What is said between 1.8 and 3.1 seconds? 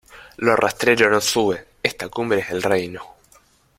esta cumbre es el reino.